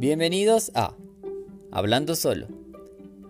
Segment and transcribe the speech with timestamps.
[0.00, 0.94] Bienvenidos a
[1.70, 2.46] Hablando Solo,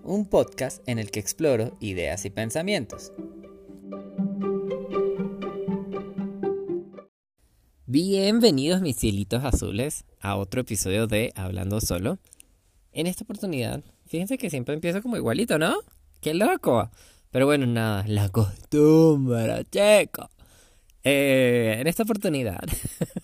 [0.05, 3.13] un podcast en el que exploro ideas y pensamientos.
[7.87, 12.21] Bienvenidos mis cielitos azules a otro episodio de Hablando Solo.
[12.93, 15.75] En esta oportunidad, fíjense que siempre empiezo como igualito, ¿no?
[16.21, 16.89] ¡Qué loco!
[17.33, 20.31] Pero bueno, nada, la costumbre, checo.
[21.03, 22.61] Eh, en esta oportunidad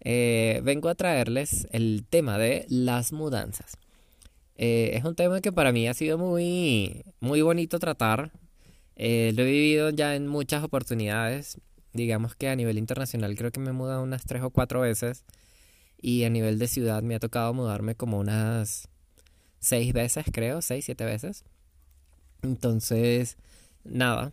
[0.00, 3.76] eh, vengo a traerles el tema de las mudanzas.
[4.56, 8.32] Eh, es un tema que para mí ha sido muy, muy bonito tratar.
[8.96, 11.58] lo he vivido ya en muchas oportunidades.
[11.92, 15.24] Digamos que a nivel internacional creo que me he unas tres o cuatro veces.
[16.02, 18.88] Y a nivel de ciudad me ha tocado mudarme como unas
[19.60, 21.44] seis veces, creo, seis, siete veces.
[22.42, 23.36] Entonces,
[23.84, 24.32] nada,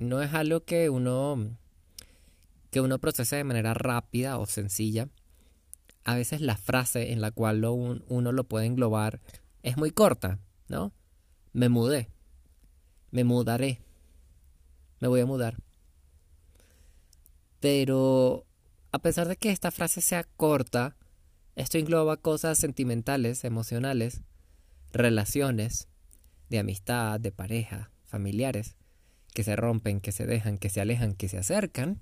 [0.00, 1.56] no es algo que uno
[2.72, 5.10] que uno procese de manera rápida o sencilla.
[6.04, 9.20] A veces la frase en la cual uno lo puede englobar
[9.62, 10.92] es muy corta, ¿no?
[11.52, 12.08] Me mudé,
[13.10, 13.82] me mudaré,
[15.00, 15.58] me voy a mudar.
[17.60, 18.46] Pero
[18.90, 20.96] a pesar de que esta frase sea corta,
[21.56, 24.22] esto engloba cosas sentimentales, emocionales,
[24.92, 25.88] relaciones,
[26.48, 28.76] de amistad, de pareja, familiares,
[29.34, 32.00] que se rompen, que se dejan, que se alejan, que se acercan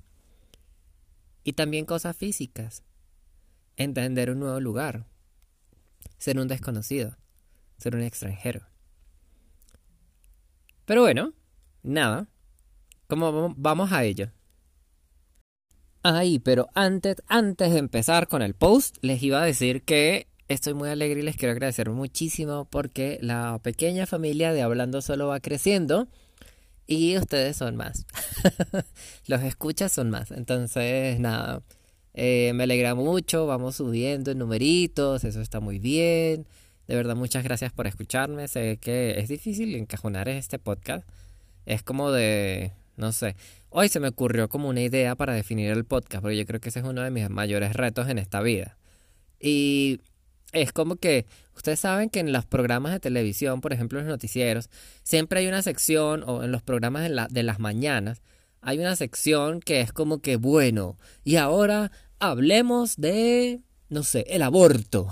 [1.44, 2.82] y también cosas físicas.
[3.76, 5.06] Entender un nuevo lugar.
[6.18, 7.16] Ser un desconocido.
[7.78, 8.66] Ser un extranjero.
[10.84, 11.32] Pero bueno,
[11.82, 12.28] nada.
[13.06, 14.30] ¿Cómo vamos a ello?
[16.02, 20.74] Ay, pero antes, antes de empezar con el post, les iba a decir que estoy
[20.74, 25.40] muy alegre y les quiero agradecer muchísimo porque la pequeña familia de Hablando Solo va
[25.40, 26.08] creciendo
[26.90, 28.04] y ustedes son más.
[29.28, 30.32] Los escuchas son más.
[30.32, 31.62] Entonces, nada.
[32.14, 33.46] Eh, me alegra mucho.
[33.46, 35.22] Vamos subiendo en numeritos.
[35.22, 36.48] Eso está muy bien.
[36.88, 38.48] De verdad, muchas gracias por escucharme.
[38.48, 41.08] Sé que es difícil encajonar este podcast.
[41.64, 42.72] Es como de.
[42.96, 43.36] No sé.
[43.68, 46.22] Hoy se me ocurrió como una idea para definir el podcast.
[46.22, 48.76] Porque yo creo que ese es uno de mis mayores retos en esta vida.
[49.38, 50.00] Y
[50.52, 54.12] es como que ustedes saben que en los programas de televisión, por ejemplo, en los
[54.12, 54.70] noticieros,
[55.02, 58.22] siempre hay una sección, o en los programas de, de las mañanas,
[58.60, 64.42] hay una sección que es como que, bueno, y ahora hablemos de, no sé, el
[64.42, 65.08] aborto.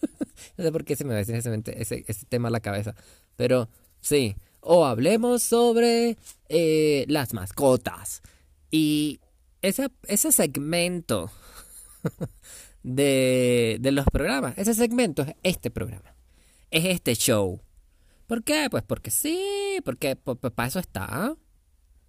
[0.56, 2.94] no sé por qué se me va a decir ese, ese, tema a la cabeza,
[3.36, 3.68] pero
[4.00, 6.16] sí, o hablemos sobre
[6.48, 8.22] eh, las mascotas.
[8.70, 9.20] Y
[9.62, 11.30] ese, ese segmento
[12.86, 14.56] de, de los programas.
[14.56, 16.14] Ese segmento es este programa.
[16.70, 17.60] Es este show.
[18.28, 18.68] ¿Por qué?
[18.70, 21.36] Pues porque sí, porque para eso está.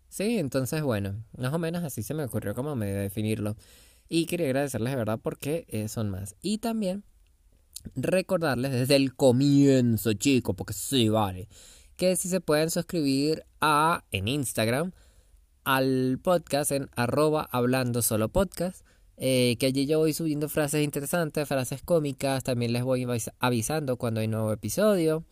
[0.08, 3.58] Sí, entonces bueno, más o menos así se me ocurrió como me definirlo.
[4.08, 6.36] Y quería agradecerles de verdad porque eh, son más.
[6.42, 7.04] Y también
[7.96, 11.50] recordarles desde el comienzo, chicos, porque sí, vale,
[11.96, 14.92] que si se pueden suscribir a en Instagram
[15.64, 18.86] al podcast en arroba hablando solo podcast
[19.18, 23.06] eh, que allí yo voy subiendo frases interesantes, frases cómicas, también les voy
[23.40, 25.26] avisando cuando hay nuevo episodio.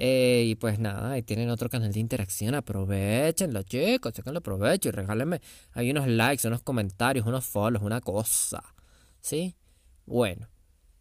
[0.00, 4.92] Eh, y pues nada, ahí tienen otro canal de interacción, aprovechenlo chicos, lo provecho y
[4.92, 5.40] regálenme
[5.72, 8.62] ahí unos likes, unos comentarios, unos follows, una cosa.
[9.20, 9.56] ¿Sí?
[10.06, 10.48] Bueno.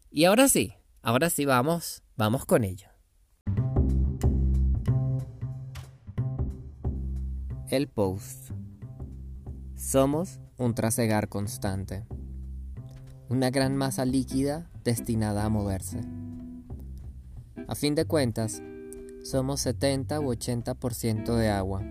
[0.09, 0.73] Y ahora sí,
[1.03, 2.89] ahora sí vamos, vamos con ello.
[7.69, 8.49] El post.
[9.75, 12.03] Somos un trasegar constante,
[13.29, 15.99] una gran masa líquida destinada a moverse.
[17.67, 18.63] A fin de cuentas,
[19.23, 21.83] somos 70 u 80% de agua.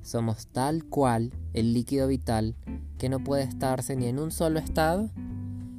[0.00, 2.54] Somos tal cual el líquido vital
[2.96, 5.10] que no puede estarse ni en un solo estado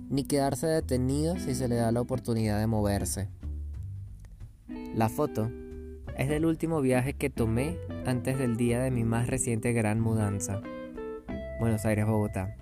[0.09, 3.29] ni quedarse detenido si se le da la oportunidad de moverse.
[4.95, 5.49] La foto
[6.17, 10.61] es del último viaje que tomé antes del día de mi más reciente gran mudanza.
[11.59, 12.55] Buenos Aires, Bogotá.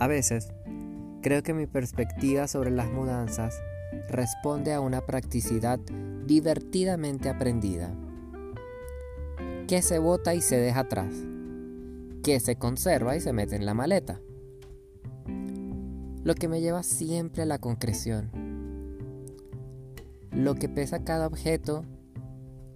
[0.00, 0.50] A veces,
[1.22, 3.54] creo que mi perspectiva sobre las mudanzas
[4.08, 5.78] responde a una practicidad
[6.26, 7.94] divertidamente aprendida.
[9.68, 11.12] Que se bota y se deja atrás.
[12.24, 14.20] Que se conserva y se mete en la maleta.
[16.24, 18.30] Lo que me lleva siempre a la concreción.
[20.32, 21.84] Lo que pesa cada objeto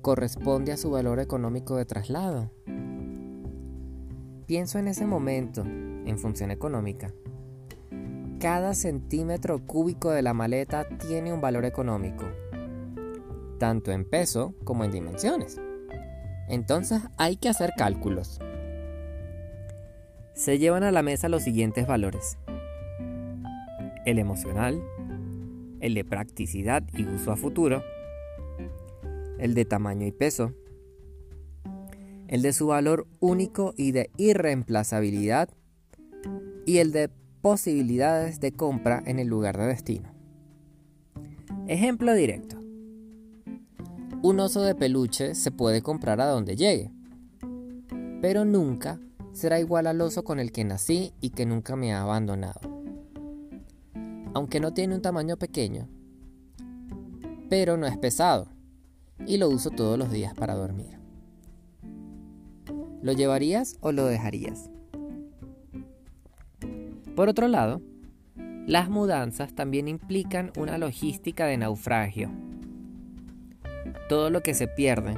[0.01, 2.51] corresponde a su valor económico de traslado.
[4.47, 7.13] Pienso en ese momento, en función económica.
[8.41, 12.25] Cada centímetro cúbico de la maleta tiene un valor económico,
[13.59, 15.61] tanto en peso como en dimensiones.
[16.49, 18.41] Entonces hay que hacer cálculos.
[20.35, 22.37] Se llevan a la mesa los siguientes valores.
[24.05, 24.83] el emocional,
[25.81, 27.85] el de practicidad y uso a futuro,
[29.39, 30.53] el de tamaño y peso,
[32.33, 35.51] el de su valor único y de irreemplazabilidad
[36.65, 37.11] y el de
[37.43, 40.09] posibilidades de compra en el lugar de destino.
[41.69, 42.57] Ejemplo directo.
[44.23, 46.91] Un oso de peluche se puede comprar a donde llegue,
[48.23, 48.99] pero nunca
[49.35, 52.61] será igual al oso con el que nací y que nunca me ha abandonado.
[54.33, 55.87] Aunque no tiene un tamaño pequeño,
[57.51, 58.49] pero no es pesado
[59.27, 61.02] y lo uso todos los días para dormir.
[63.03, 64.71] ¿Lo llevarías o lo dejarías?
[67.17, 67.83] Por otro lado,
[68.67, 72.31] las mudanzas también implican una logística de naufragio.
[74.09, 75.15] Todo lo que se pierde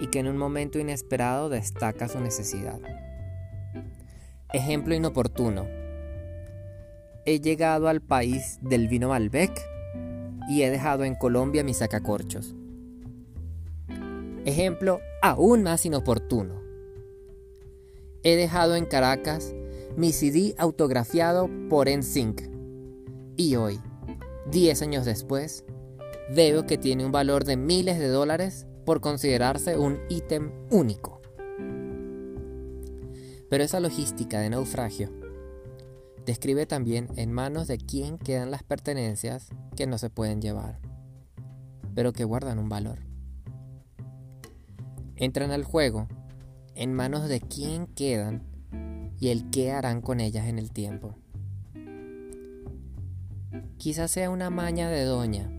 [0.00, 2.80] y que en un momento inesperado destaca su necesidad.
[4.52, 5.66] Ejemplo inoportuno.
[7.26, 9.52] He llegado al país del vino Malbec
[10.48, 12.54] y he dejado en Colombia mi sacacorchos.
[14.44, 16.61] Ejemplo aún más inoportuno.
[18.24, 19.52] He dejado en Caracas
[19.96, 22.42] mi CD autografiado por NSYNC.
[23.36, 23.80] Y hoy,
[24.50, 25.64] 10 años después,
[26.32, 31.20] veo que tiene un valor de miles de dólares por considerarse un ítem único.
[33.50, 35.10] Pero esa logística de naufragio
[36.24, 40.78] describe también en manos de quién quedan las pertenencias que no se pueden llevar,
[41.96, 43.00] pero que guardan un valor.
[45.16, 46.06] Entran al juego
[46.74, 48.42] en manos de quién quedan
[49.18, 51.14] y el qué harán con ellas en el tiempo.
[53.76, 55.50] Quizás sea una maña de doña,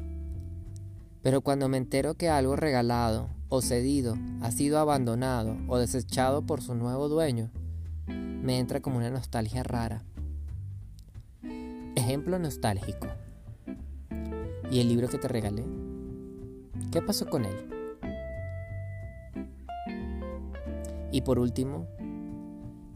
[1.21, 6.62] pero cuando me entero que algo regalado o cedido ha sido abandonado o desechado por
[6.62, 7.51] su nuevo dueño,
[8.07, 10.04] me entra como una nostalgia rara.
[11.95, 13.07] Ejemplo nostálgico.
[14.69, 15.63] ¿Y el libro que te regalé?
[16.92, 17.73] ¿Qué pasó con él?
[21.13, 21.86] Y por último,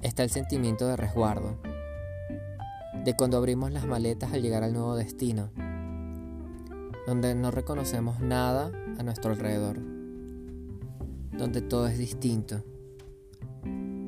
[0.01, 1.55] está el sentimiento de resguardo,
[3.03, 5.51] de cuando abrimos las maletas al llegar al nuevo destino,
[7.05, 9.77] donde no reconocemos nada a nuestro alrededor,
[11.37, 12.63] donde todo es distinto,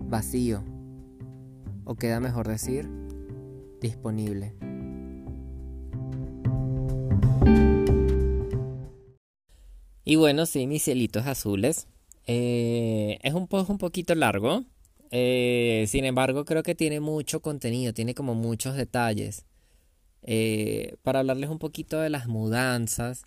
[0.07, 0.63] vacío,
[1.85, 2.89] o queda mejor decir,
[3.79, 4.55] disponible.
[10.03, 11.87] Y bueno, sí, mis cielitos azules.
[12.31, 14.63] Eh, es un poco un poquito largo,
[15.11, 19.45] eh, sin embargo, creo que tiene mucho contenido, tiene como muchos detalles.
[20.21, 23.23] Eh, para hablarles un poquito de las mudanzas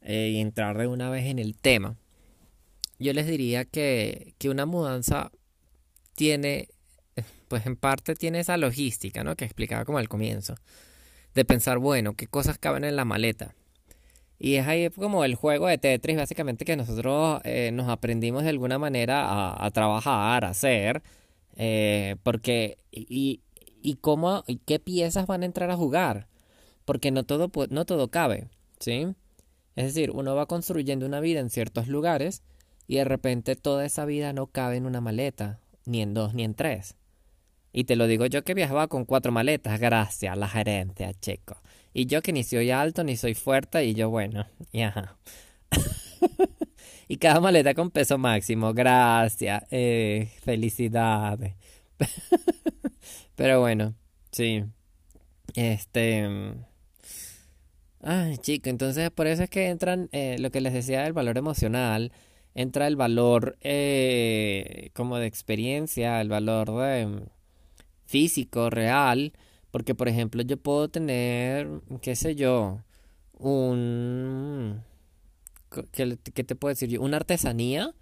[0.00, 1.96] eh, y entrar de una vez en el tema,
[2.98, 5.30] yo les diría que, que, una mudanza
[6.14, 6.68] tiene,
[7.48, 9.36] pues en parte tiene esa logística, ¿no?
[9.36, 10.54] Que explicaba como al comienzo,
[11.34, 13.54] de pensar, bueno, qué cosas caben en la maleta.
[14.38, 18.50] Y es ahí como el juego de Tetris, básicamente que nosotros eh, nos aprendimos de
[18.50, 21.02] alguna manera a, trabajar, a hacer,
[21.56, 23.40] eh, porque y,
[23.82, 26.26] y cómo y qué piezas van a entrar a jugar,
[26.84, 28.48] porque no todo no todo cabe,
[28.80, 29.06] ¿sí?
[29.76, 32.42] Es decir, uno va construyendo una vida en ciertos lugares
[32.86, 36.44] y de repente toda esa vida no cabe en una maleta, ni en dos, ni
[36.44, 36.96] en tres.
[37.72, 41.56] Y te lo digo yo que viajaba con cuatro maletas, gracias a la gerencia, chico.
[41.94, 45.16] Y yo que ni soy alto ni soy fuerte y yo bueno, y ajá.
[47.08, 51.54] y cada maleta con peso máximo, gracias, eh, felicidades.
[53.36, 53.94] Pero bueno,
[54.32, 54.64] sí.
[55.54, 56.28] Este...
[58.02, 61.38] Ay, chico, entonces por eso es que entran eh, lo que les decía del valor
[61.38, 62.12] emocional,
[62.54, 67.22] entra el valor eh, como de experiencia, el valor de mm,
[68.04, 69.32] físico, real,
[69.74, 71.68] porque, por ejemplo, yo puedo tener,
[72.00, 72.84] qué sé yo,
[73.32, 74.84] un...
[75.90, 77.02] ¿Qué, te puedo decir yo?
[77.02, 77.92] Una artesanía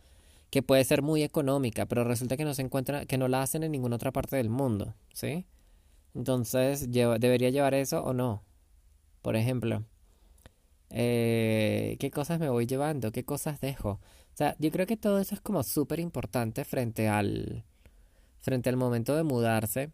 [0.51, 3.63] que puede ser muy económica, pero resulta que no se encuentra, que no la hacen
[3.63, 5.47] en ninguna otra parte del mundo, ¿sí?
[6.15, 8.43] Entonces, ¿debería llevar eso o no?
[9.23, 9.83] Por ejemplo,
[10.91, 13.13] eh, ¿qué cosas me voy llevando?
[13.13, 13.93] ¿Qué cosas dejo?
[13.93, 17.65] O sea, yo creo que todo eso es como súper importante frente al,
[18.41, 19.91] frente al momento de mudarse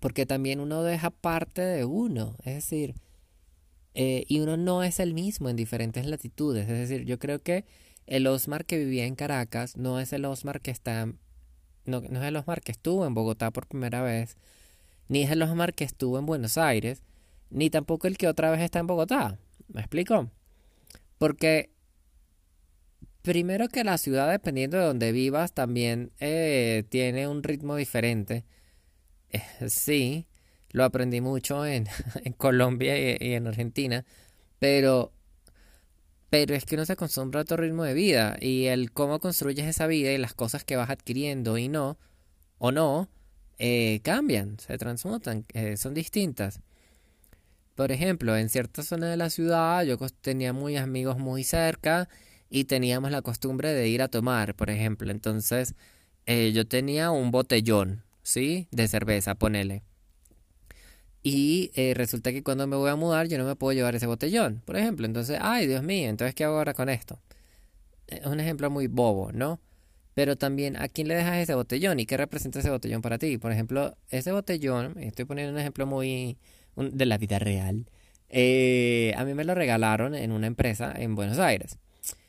[0.00, 2.94] porque también uno deja parte de uno, es decir,
[3.94, 7.64] eh, y uno no es el mismo en diferentes latitudes, es decir, yo creo que
[8.06, 11.12] el Osmar que vivía en Caracas no es el Osmar que está,
[11.84, 14.36] no, es el Osmar que estuvo en Bogotá por primera vez,
[15.08, 17.02] ni es el Osmar que estuvo en Buenos Aires,
[17.50, 20.30] ni tampoco el que otra vez está en Bogotá, ¿me explico?
[21.18, 21.70] Porque
[23.22, 28.44] primero que la ciudad, dependiendo de donde vivas, también eh, tiene un ritmo diferente.
[29.68, 30.26] sí,
[30.70, 31.86] lo aprendí mucho en,
[32.36, 34.04] Colombia y, en Argentina,
[34.58, 35.12] pero,
[36.30, 39.66] pero es que uno se acostumbra a otro ritmo de vida y el cómo construyes
[39.66, 41.98] esa vida y las cosas que vas adquiriendo y no,
[42.58, 43.08] o no,
[43.58, 46.60] eh, cambian, se transmutan, eh, son distintas.
[47.74, 52.08] Por ejemplo, en cierta zona de la ciudad yo tenía muy amigos muy cerca
[52.50, 55.10] y teníamos la costumbre de ir a tomar, por ejemplo.
[55.10, 55.74] Entonces,
[56.26, 58.68] eh, yo tenía un botellón, ¿sí?
[58.70, 59.82] De cerveza, ponele.
[61.22, 64.62] Y resulta que cuando me voy a mudar yo no me puedo llevar ese botellón,
[64.64, 65.06] por ejemplo.
[65.06, 67.20] Entonces, ay, Dios mío, entonces, ¿qué hago ahora con esto?
[68.08, 69.60] Es un ejemplo muy bobo, ¿no?
[70.14, 71.98] Pero también, ¿a quién le dejas ese botellón?
[72.00, 73.38] ¿Y qué representa ese botellón para ti?
[73.38, 76.36] Por ejemplo, ese botellón, estoy poniendo un ejemplo muy
[76.76, 77.86] de la vida real.
[78.28, 81.78] Eh, a mí me lo regalaron en una empresa en Buenos Aires.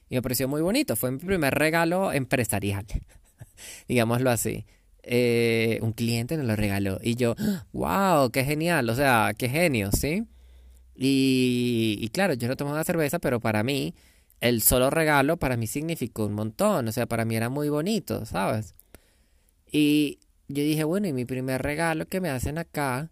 [0.09, 0.95] Y me pareció muy bonito.
[0.95, 2.85] Fue mi primer regalo empresarial.
[3.87, 4.65] Digámoslo así.
[5.03, 6.99] Eh, un cliente nos lo regaló.
[7.03, 7.35] Y yo,
[7.73, 8.89] wow, qué genial.
[8.89, 10.25] O sea, qué genio, ¿sí?
[10.95, 13.93] Y, y claro, yo no tomaba cerveza, pero para mí
[14.43, 18.25] el solo regalo para mí significó un montón, o sea, para mí era muy bonito,
[18.25, 18.75] ¿sabes?
[19.71, 20.19] Y
[20.49, 23.09] yo dije, bueno, y mi primer regalo que me hacen acá,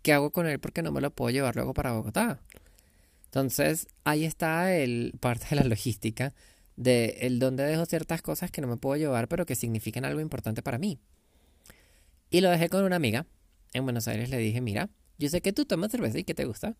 [0.00, 0.58] ¿qué hago con él?
[0.60, 2.40] Porque no me lo puedo llevar luego para Bogotá.
[3.26, 6.32] Entonces, ahí está el parte de la logística
[6.76, 10.20] de el donde dejo ciertas cosas que no me puedo llevar, pero que significan algo
[10.20, 10.98] importante para mí.
[12.30, 13.26] Y lo dejé con una amiga.
[13.72, 14.88] En Buenos Aires le dije, mira,
[15.18, 16.74] yo sé que tú tomas cerveza y que te gusta.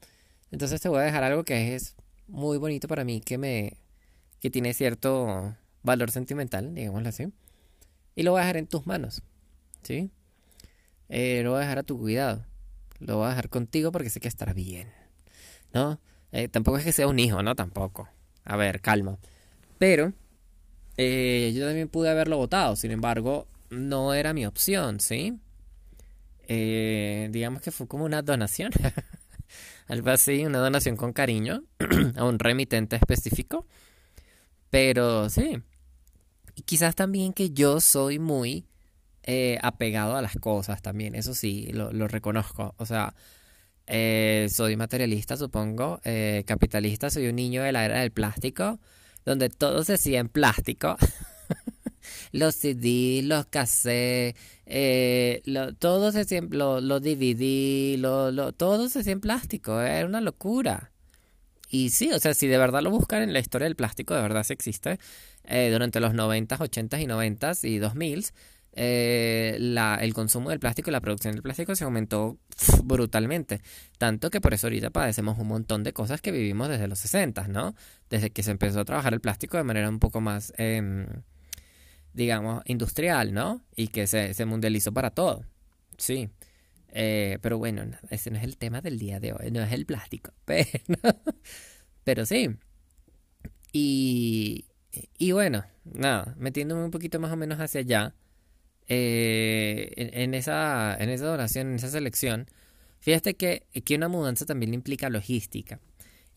[0.51, 1.95] Entonces te voy a dejar algo que es
[2.27, 3.77] muy bonito para mí que me
[4.41, 7.33] que tiene cierto valor sentimental, digámoslo así.
[8.15, 9.23] Y lo voy a dejar en tus manos.
[9.83, 10.11] ¿Sí?
[11.09, 12.45] Eh, lo voy a dejar a tu cuidado.
[12.99, 14.89] Lo voy a dejar contigo porque sé que estará bien.
[15.73, 15.99] ¿No?
[16.33, 17.55] Eh, tampoco es que sea un hijo, ¿no?
[17.55, 18.09] Tampoco.
[18.45, 19.19] A ver, calma.
[19.85, 20.15] Pero
[20.97, 22.75] eh, yo también pude haberlo votado.
[22.75, 25.39] Sin embargo, no era mi opción, ¿sí?
[26.49, 28.73] digamos que fue como una donación.
[29.89, 31.65] algo así, una donación con cariño
[32.17, 33.67] a un remitente específico.
[34.71, 35.59] Pero sí,
[36.55, 38.65] y quizás también que yo soy muy
[39.23, 42.75] eh, apegado a las cosas también, eso sí, lo, reconozco.
[42.79, 43.15] O sea,
[43.87, 48.81] eh, soy materialista, supongo, eh, capitalista, soy un niño de la era del plástico,
[49.25, 50.97] donde todo se hacía en plástico.
[52.33, 58.01] los CD, los cassettes, eh, lo, todo se siempre, lo, lo DVD,
[58.57, 60.93] todo se hacía en plástico, era una locura.
[61.69, 64.23] Y sí, o sea, si de verdad lo buscan en la historia del plástico, de
[64.23, 64.99] verdad se existe,
[65.45, 68.27] eh, durante los 90, 80 y 90 y 2000
[68.75, 72.39] eh, el consumo del plástico y la producción del plástico se aumentó
[72.85, 73.63] brutalmente.
[73.99, 77.49] Tanto que por eso ahorita padecemos un montón de cosas que vivimos desde los 60,
[77.49, 77.75] ¿no?
[78.11, 80.53] Desde que se empezó a trabajar el plástico de manera un poco más...
[80.57, 81.07] Em,
[82.15, 83.65] digamos, industrial, ¿no?
[83.75, 85.45] Y que se, se mundializó para todo.
[85.99, 86.31] Sí.
[86.89, 89.85] Eh, pero bueno, ese no es el tema del día de hoy, no es el
[89.85, 90.33] plástico.
[90.45, 90.71] Pero,
[92.05, 92.51] pero sí.
[93.73, 94.67] Y,
[95.19, 98.15] y bueno, nada, metiéndome un poquito más o menos hacia allá,
[98.89, 102.47] eh, en, esa, en esa donación, en esa selección,
[103.01, 105.81] fíjate que, que una mudanza también implica logística.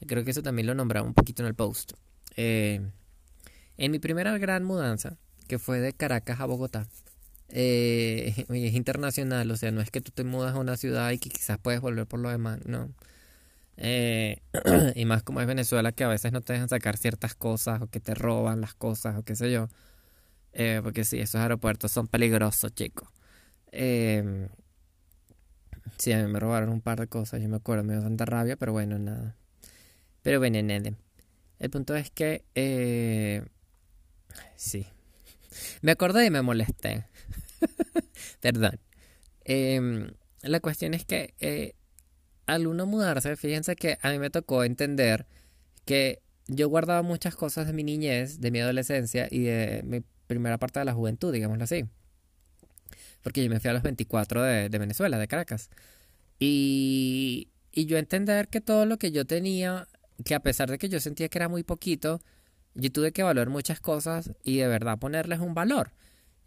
[0.06, 1.94] Creo que eso también lo nombraba un poquito en el post.
[2.36, 2.82] Eh,
[3.77, 6.88] en mi primera gran mudanza, que fue de Caracas a Bogotá.
[7.50, 11.20] Eh, es internacional, o sea, no es que tú te mudas a una ciudad y
[11.20, 12.89] que quizás puedes volver por lo demás, no.
[13.77, 14.42] Eh,
[14.96, 17.88] y más como es Venezuela, que a veces no te dejan sacar ciertas cosas o
[17.88, 19.70] que te roban las cosas o qué sé yo.
[20.60, 23.08] Eh, porque sí, esos aeropuertos son peligrosos, chicos.
[23.72, 24.50] Eh,
[25.98, 28.26] sí, a mí me robaron un par de cosas, yo me acuerdo, me dio tanta
[28.26, 29.36] rabia, pero bueno, nada.
[30.24, 30.96] Pero bueno, nene.
[31.60, 32.44] El punto es que...
[32.56, 33.46] Eh,
[34.56, 34.88] sí,
[35.82, 37.06] me acordé y me molesté.
[38.42, 38.80] Perdón.
[39.46, 40.10] Em,
[40.42, 41.76] la cuestión es que eh,
[42.48, 45.28] al uno mudarse, fíjense que a mí me tocó entender
[45.86, 50.57] que yo guardaba muchas cosas de mi niñez, de mi adolescencia y de mi primera
[50.57, 51.86] parte de la juventud, digámoslo así.
[53.22, 55.69] Porque yo me fui a los 24 de, Venezuela, de Caracas.
[56.39, 59.88] Y, y yo entender que todo lo que yo tenía,
[60.24, 62.22] que a pesar de que yo sentía que era muy poquito,
[62.75, 65.91] yo tuve que evaluar muchas cosas y de verdad ponerles un valor.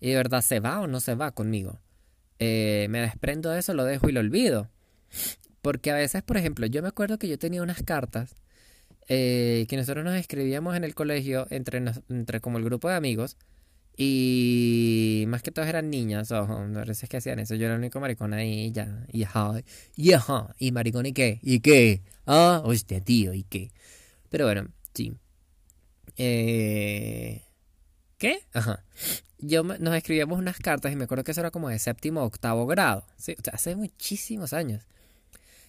[0.00, 1.80] Y de verdad se va o no se va conmigo.
[2.38, 4.70] Eh, me desprendo de eso, lo dejo y lo olvido.
[5.60, 8.37] Porque a veces, por ejemplo, yo me acuerdo que yo tenía unas cartas
[9.08, 13.37] eh, que nosotros nos escribíamos en el colegio entre, entre como el grupo de amigos.
[14.02, 17.54] Y más que todas eran niñas, ojo, a veces que hacían eso.
[17.54, 19.61] Yo era el único maricón ahí ya, y ajá,
[19.95, 23.73] y ajá, y maricón y qué, y qué, ah, hostia, tío, y qué.
[24.30, 25.12] Pero bueno, sí.
[26.16, 27.42] Eh,
[28.16, 28.40] ¿Qué?
[28.54, 28.85] Ajá.
[29.38, 32.25] yo nos escribíamos unas cartas y me acuerdo que eso era como de séptimo o
[32.25, 33.37] octavo grado, ¿sí?
[33.52, 34.83] Hace muchísimos años.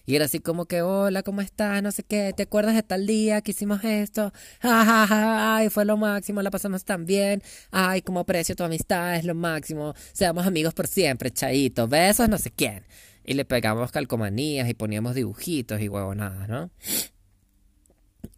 [0.04, 1.82] Y era así como que, hola, ¿cómo estás?
[1.82, 4.32] No sé qué, ¿te acuerdas de tal día que hicimos esto?
[4.60, 7.42] Ay, fue lo máximo, la pasamos tan bien.
[7.70, 9.94] Ay, cómo aprecio tu amistad, es lo máximo.
[10.12, 11.86] Seamos amigos por siempre, chaito.
[11.88, 12.84] Besos, no sé quién.
[13.24, 16.70] Y le pegamos calcomanías y poníamos dibujitos y huevonadas, ¿no?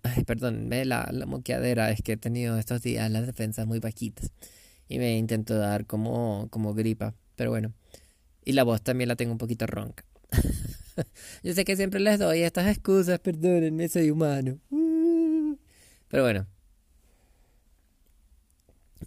[0.03, 3.79] Ay, perdón, ve la, la moqueadera, es que he tenido estos días las defensas muy
[3.79, 4.31] bajitas.
[4.89, 7.73] Y me intento dar como, como gripa, pero bueno.
[8.45, 10.05] Y la voz también la tengo un poquito ronca.
[11.43, 14.59] Yo sé que siempre les doy estas excusas, perdónenme, soy humano.
[16.09, 16.47] Pero bueno.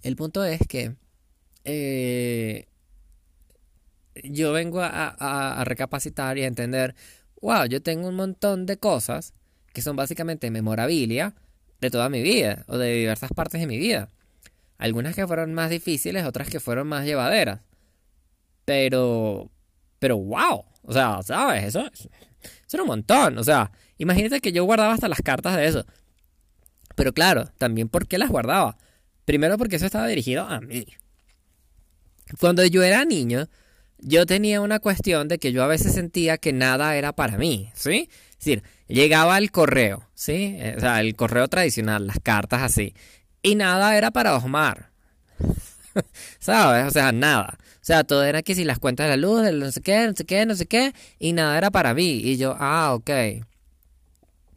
[0.03, 0.95] El punto es que
[1.63, 2.67] eh,
[4.23, 6.95] yo vengo a, recapacitar y a entender,
[7.41, 9.33] wow, yo tengo un montón de cosas
[9.73, 11.35] que son básicamente memorabilia
[11.81, 14.09] de toda mi vida o de diversas partes de mi vida.
[14.77, 17.61] Algunas que fueron más difíciles, otras que fueron más llevaderas.
[18.65, 19.49] Pero,
[19.99, 21.65] pero wow, o sea, ¿sabes?
[21.65, 21.85] Eso,
[22.71, 23.37] era un montón.
[23.37, 25.85] O sea, imagínate que yo guardaba hasta las cartas de eso.
[26.95, 28.77] Pero claro, también porque las guardaba.
[29.25, 30.87] Primero porque eso estaba dirigido a mí.
[32.39, 33.49] Cuando yo era niño,
[33.99, 37.69] yo tenía una cuestión de que yo a veces sentía que nada era para mí,
[37.73, 38.09] ¿sí?
[38.31, 40.55] Es decir, llegaba el correo, ¿sí?
[40.57, 42.93] Eh, o sea, el correo tradicional, las cartas así.
[43.41, 44.91] Y nada era para Osmar.
[46.39, 46.87] ¿Sabes?
[46.87, 47.57] O sea, nada.
[47.59, 50.13] O sea, todo era que si las cuentas de la luz, no sé qué, no
[50.15, 52.21] sé qué, no sé qué, y nada era para mí.
[52.23, 53.09] Y yo, ah, ok.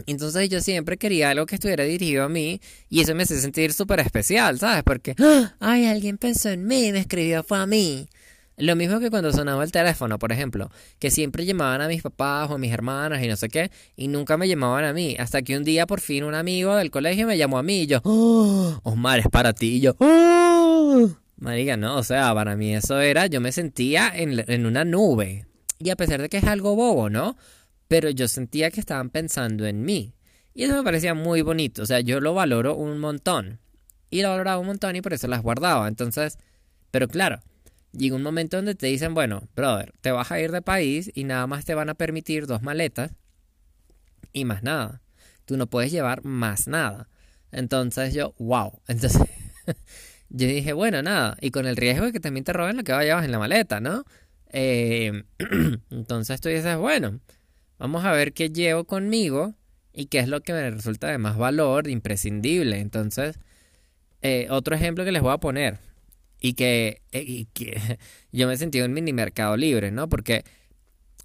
[0.07, 3.73] Entonces yo siempre quería algo que estuviera dirigido a mí y eso me hace sentir
[3.73, 4.83] súper especial, ¿sabes?
[4.83, 5.15] Porque,
[5.61, 8.09] ay, alguien pensó en mí, me escribió, fue a mí.
[8.57, 12.51] Lo mismo que cuando sonaba el teléfono, por ejemplo, que siempre llamaban a mis papás
[12.51, 15.41] o a mis hermanas y no sé qué, y nunca me llamaban a mí, hasta
[15.41, 18.01] que un día por fin un amigo del colegio me llamó a mí y yo,
[18.05, 18.79] ¡Oh!
[18.83, 21.09] Osmar, es para ti, y yo, ¡Oh!
[21.41, 25.47] Marica, no, o sea, para mí eso era, yo me sentía en, en una nube,
[25.79, 27.37] y a pesar de que es algo bobo, ¿no?
[27.89, 30.15] Pero yo sentía que estaban pensando en mí,
[30.53, 33.59] y eso me parecía muy bonito, o sea, yo lo valoro un montón,
[34.11, 36.39] y lo valoraba un montón y por eso las guardaba, entonces,
[36.91, 37.41] pero claro,
[37.93, 41.25] llega un momento donde te dicen, bueno, brother, te vas a ir de país y
[41.25, 43.13] nada más te van a permitir dos maletas
[44.33, 45.03] y más nada.
[45.45, 47.09] Tú no puedes llevar más nada.
[47.51, 48.81] Entonces yo, wow.
[48.89, 49.23] Entonces
[50.31, 51.37] yo dije, bueno, nada.
[51.41, 53.81] Y con el riesgo de que también te roben lo que vayas en la maleta,
[53.81, 54.05] ¿no?
[54.53, 55.25] Eh,
[55.91, 57.21] entonces tú dices, bueno,
[57.79, 59.55] vamos a ver qué llevo conmigo
[59.93, 62.81] y qué es lo que me resulta de más valor, imprescindible.
[62.81, 63.39] Entonces,
[64.23, 65.79] eh, otro ejemplo que les voy a poner
[66.41, 67.47] y que, eh,
[68.33, 70.09] yo me sentí un mini mercado libre, ¿no?
[70.09, 70.45] Porque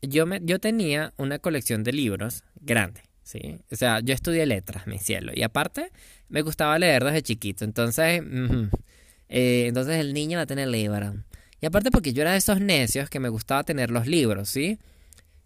[0.02, 3.60] yo, me, yo tenía una colección de libros grande, ¿sí?
[3.72, 5.92] O sea, yo estudié letras, mi cielo, y aparte
[6.30, 8.22] me gustaba leer desde chiquito, entonces,
[9.30, 11.16] eh, entonces el niño va a tener libros.
[11.60, 14.80] Y aparte porque yo era de esos necios que me gustaba tener los libros, ¿sí?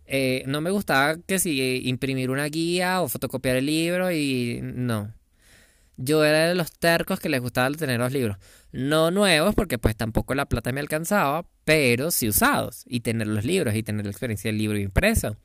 [0.06, 5.14] Eh, no me gustaba que si imprimir una guía o fotocopiar el libro y no.
[5.98, 8.38] Yo era de los tercos que les gustaba tener los libros.
[8.72, 12.84] No nuevos, porque pues tampoco la plata me alcanzaba, pero sí usados.
[12.88, 15.38] Y tener los libros y tener la experiencia del libro impreso.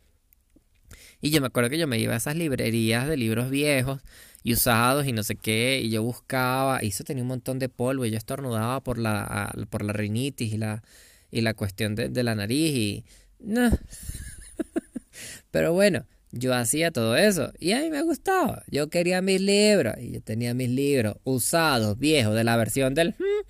[1.24, 4.02] Y yo me acuerdo que yo me iba a esas librerías de libros viejos
[4.42, 7.70] y usados y no sé qué, y yo buscaba, y eso tenía un montón de
[7.70, 10.82] polvo, y yo estornudaba por la, por la rinitis y la,
[11.30, 13.04] y la cuestión de, de la nariz, y...
[13.38, 13.70] No.
[15.50, 18.62] Pero bueno, yo hacía todo eso y a mí me gustaba.
[18.70, 23.14] Yo quería mis libros y yo tenía mis libros usados, viejos, de la versión del...
[23.18, 23.46] Hmm,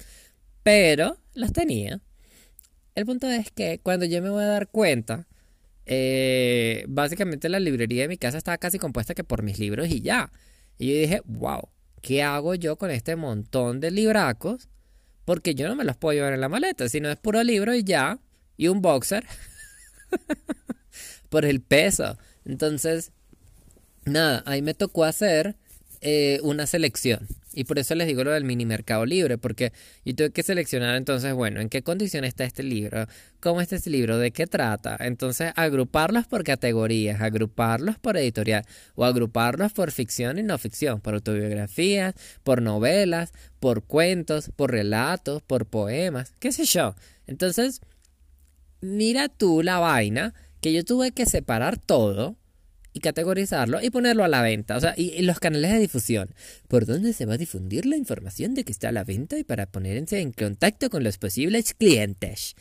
[0.62, 2.00] pero los tenía.
[2.94, 5.26] El punto es que cuando yo me voy a dar cuenta,
[5.86, 10.00] eh, básicamente la librería de mi casa estaba casi compuesta que por mis libros y
[10.00, 10.32] ya.
[10.78, 11.68] Y yo dije, wow,
[12.00, 14.68] ¿qué hago yo con este montón de libracos?
[15.24, 17.84] Porque yo no me los puedo llevar en la maleta, sino es puro libro y
[17.84, 18.18] ya.
[18.56, 19.24] Y un boxer.
[21.28, 22.18] por el peso.
[22.44, 23.12] Entonces,
[24.04, 25.56] nada, ahí me tocó hacer
[26.00, 27.26] eh, una selección.
[27.54, 29.72] Y por eso les digo lo del mini mercado libre, porque
[30.04, 33.06] yo tuve que seleccionar entonces, bueno, en qué condición está este libro,
[33.40, 34.96] cómo está este libro, de qué trata.
[35.00, 38.64] Entonces, agruparlos por categorías, agruparlos por editorial,
[38.94, 45.42] o agruparlos por ficción y no ficción, por autobiografías, por novelas, por cuentos, por relatos,
[45.42, 46.94] por poemas, qué sé yo.
[47.26, 47.80] Entonces,
[48.80, 52.36] mira tú la vaina que yo tuve que separar todo
[52.94, 54.76] y categorizarlo y ponerlo a la venta.
[54.76, 56.30] O sea, y, los canales de difusión.
[56.68, 59.44] ¿Por dónde se va a difundir la información de que está a la venta y
[59.44, 62.54] para ponerse en contacto con los posibles clientes?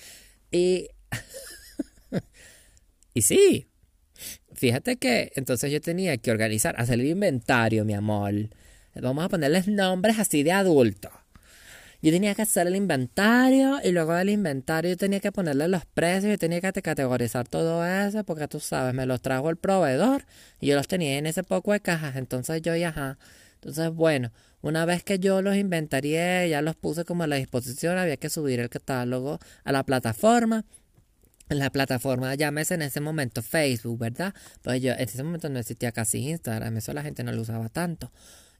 [0.52, 0.90] Y.
[3.14, 3.68] y sí.
[4.54, 8.34] Fíjate que entonces yo tenía que organizar, hacer el inventario, mi amor.
[8.96, 11.10] Vamos a ponerles nombres así de adulto.
[12.04, 15.86] Yo tenía que hacer el inventario y luego del inventario yo tenía que ponerle los
[15.86, 20.26] precios, yo tenía que categorizar todo eso porque tú sabes, me los trajo el proveedor
[20.60, 23.18] y yo los tenía en ese poco de cajas, entonces yo ya, ajá.
[23.56, 27.98] Entonces, bueno, una vez que yo los inventarié, ya los puse como a la disposición,
[27.98, 30.66] había que subir el catálogo a la plataforma.
[31.48, 34.34] La plataforma, llámese en ese momento Facebook, ¿verdad?
[34.62, 37.70] Pues yo, en ese momento no existía casi Instagram, eso la gente no lo usaba
[37.70, 38.12] tanto.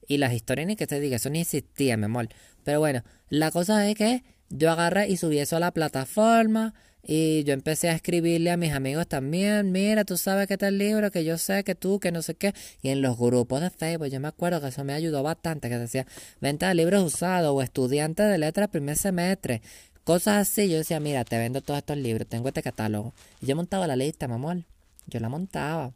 [0.06, 2.28] Y las historias ni que te diga, eso ni existía, mi amor.
[2.62, 6.74] Pero bueno, la cosa es que yo agarré y subí eso a la plataforma.
[7.06, 10.78] Y yo empecé a escribirle a mis amigos también, mira, tú sabes que está el
[10.78, 12.54] libro, que yo sé que tú, que no sé qué.
[12.80, 15.78] Y en los grupos de Facebook, yo me acuerdo que eso me ayudó bastante, que
[15.78, 16.06] decía,
[16.40, 19.60] venta de libros usados o estudiante de letras primer semestre.
[20.04, 23.12] Cosas así, yo decía, mira, te vendo todos estos libros, tengo este catálogo.
[23.42, 24.62] Y yo montaba la lista, mi amor.
[25.06, 25.92] Yo la montaba.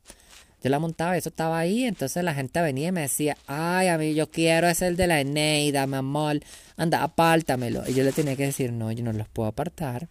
[0.62, 1.84] Yo la montaba y eso estaba ahí.
[1.84, 5.06] Entonces la gente venía y me decía, ay, a mí yo quiero es el de
[5.06, 6.40] la Eneida, mi amor.
[6.76, 7.88] Anda, apártamelo.
[7.88, 10.08] Y yo le tenía que decir, no, yo no los puedo apartar.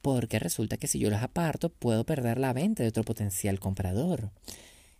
[0.00, 4.30] Porque resulta que si yo los aparto, puedo perder la venta de otro potencial comprador.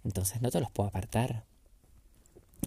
[0.05, 1.45] Entonces no te los puedo apartar.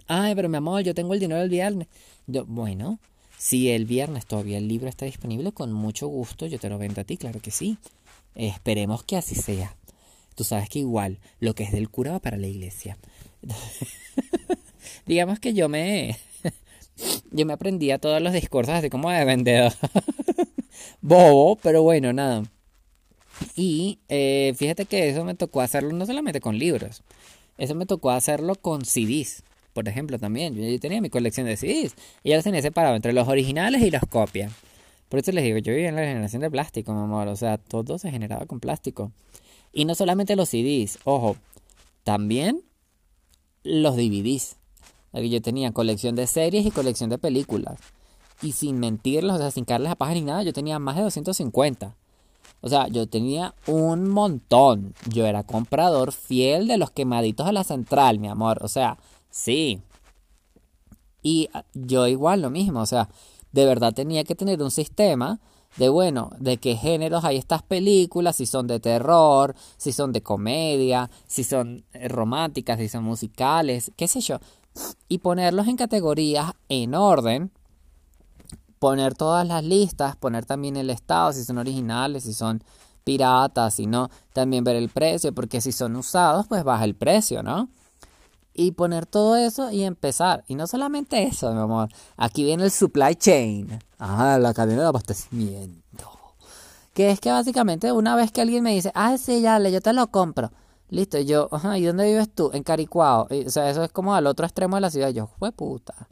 [0.08, 1.88] Ay, pero mi amor, yo tengo el dinero el viernes.
[2.28, 3.00] Yo, bueno,
[3.38, 7.02] si el viernes todavía el libro está disponible, con mucho gusto yo te lo vendo
[7.02, 7.78] a ti, claro que sí.
[8.36, 9.76] Esperemos que así sea.
[10.36, 12.98] Tú sabes que igual lo que es del cura va para la iglesia.
[15.06, 16.18] Digamos que yo me
[17.32, 19.74] yo me aprendía todos los discursos así como de vendedor.
[21.02, 22.44] Bobo, pero bueno, nada.
[23.56, 27.04] Y eh, fíjate que eso me tocó hacerlo no solamente con libros,
[27.58, 29.44] eso me tocó hacerlo con CDs,
[29.74, 30.56] por ejemplo, también.
[30.56, 33.92] Yo, tenía mi colección de CDs y ya los tenía separado entre los originales y
[33.92, 34.52] los copias.
[35.10, 37.28] Por eso les digo, yo vivía en la generación de plástico, mi amor.
[37.28, 39.12] O sea, todo se generaba con plástico.
[39.76, 41.36] Y no solamente los CDs, ojo,
[42.06, 42.64] también
[43.62, 44.56] los DVDs.
[45.12, 47.78] Yo tenía colección de series y colección de películas.
[48.42, 51.04] Y sin mentirles, o sea, sin carles a paja ni nada, yo tenía más de
[51.04, 51.94] 250.
[52.62, 54.94] O sea, yo tenía un montón.
[55.10, 58.60] Yo era comprador fiel de los quemaditos de la central, mi amor.
[58.62, 58.98] O sea,
[59.30, 59.82] sí.
[61.22, 62.80] Y yo igual lo mismo.
[62.80, 63.10] O sea,
[63.52, 65.42] de verdad tenía que tener un sistema
[65.78, 70.24] de bueno, de qué géneros hay estas películas, si son de terror, si son de
[70.24, 74.40] comedia, si son eh, románticas, si son musicales, qué sé yo,
[75.10, 77.52] y ponerlos en categorías en orden,
[78.80, 82.64] poner todas las listas, poner también el estado, si son originales, si son
[83.04, 87.44] piratas, si no, también ver el precio, porque si son usados, pues baja el precio,
[87.44, 87.70] ¿no?
[88.56, 90.46] Y poner todo eso y empezar.
[90.48, 91.90] Y no solamente eso, mi amor.
[92.16, 93.80] Aquí viene el supply chain.
[93.98, 96.10] Ajá, la cadena de abastecimiento.
[96.94, 99.92] Que es que básicamente una vez que alguien me dice, ah, sí, ya, yo te
[99.92, 100.52] lo compro.
[100.90, 102.52] Listo, yo, ajá, ¿y dónde vives tú?
[102.54, 103.28] En Caricuao.
[103.30, 105.10] o sea, eso es como al otro extremo de la ciudad.
[105.10, 106.08] yo, fue puta.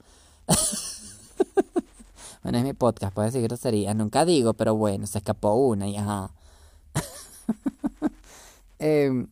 [2.43, 3.95] bueno, es mi podcast, puede decir groserías.
[3.95, 6.32] Nunca digo, pero bueno, se escapó una y ajá.
[8.79, 9.27] eh,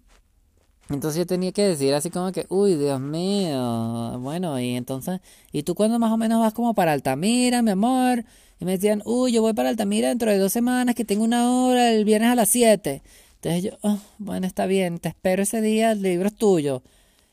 [0.91, 5.63] entonces yo tenía que decir así como que, uy, Dios mío, bueno, y entonces, ¿y
[5.63, 8.25] tú cuándo más o menos vas como para Altamira, mi amor?
[8.59, 11.51] Y me decían, uy, yo voy para Altamira dentro de dos semanas, que tengo una
[11.51, 13.01] hora el viernes a las siete.
[13.35, 16.83] Entonces yo, oh, bueno, está bien, te espero ese día, el libro es tuyo.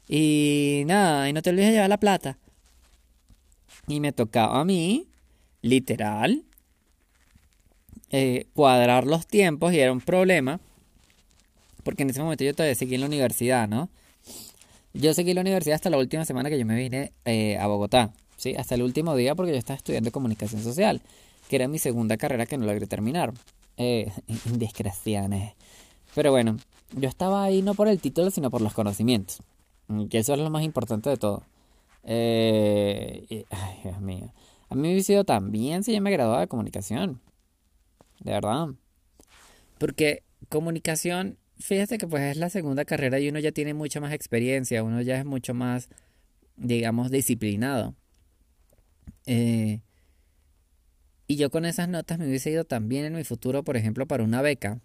[0.09, 2.38] Y nada, y no te olvides de llevar la plata.
[3.87, 5.09] Y me tocaba a mí,
[5.62, 6.44] literal,
[8.11, 10.61] eh, cuadrar los tiempos y era un problema
[11.88, 13.88] porque en ese momento yo todavía seguí en la universidad, ¿no?
[14.92, 17.66] Yo seguí en la universidad hasta la última semana que yo me vine eh, a
[17.66, 18.55] Bogotá, ¿sí?
[18.59, 21.01] Hasta el último día porque yo estaba estudiando comunicación social,
[21.48, 23.33] que era mi segunda carrera que no logré terminar.
[23.79, 24.12] Eh,
[24.44, 25.55] indiscreciones.
[26.14, 26.59] Pero bueno,
[26.94, 29.38] yo estaba ahí no por el título, sino por los conocimientos.
[30.11, 31.44] Que eso es lo más importante de todo.
[32.05, 34.35] Eh, ay, Dios mío.
[34.68, 37.18] A mí me hubiera sido tan bien si yo me graduaba de comunicación.
[38.20, 38.74] De verdad.
[39.79, 44.12] Porque comunicación fíjate que pues es la segunda carrera y uno ya tiene mucha más
[44.12, 45.88] experiencia, uno ya es mucho más,
[46.57, 47.94] digamos, disciplinado.
[49.27, 49.81] Eh,
[51.27, 54.25] y yo con esas notas me hubiese ido también en mi futuro, por ejemplo, para
[54.25, 54.81] una beca.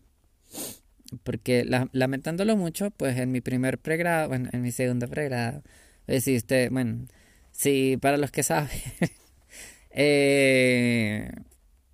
[1.24, 5.62] Porque lamentándolo mucho, pues en mi primer pregrado, bueno, en mi segundo pregrado,
[6.08, 7.06] existe, bueno,
[7.52, 8.70] sí, para los que saben,
[9.92, 11.32] eh,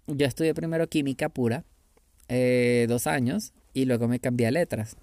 [0.08, 1.66] yo estudié primero química pura,
[2.30, 4.98] eh, dos años, y luego me cambié a letras.